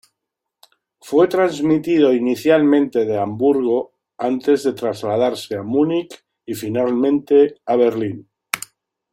Fue 1.01 1.27
transmitido 1.27 2.11
inicialmente 2.11 3.05
de 3.05 3.19
Hamburgo 3.19 3.93
antes 4.17 4.63
de 4.63 4.73
trasladarse 4.73 5.55
a 5.57 5.61
Munich 5.61 6.25
y 6.43 6.55
finalmente 6.55 7.61
a 7.67 7.75
Berlín. 7.75 8.27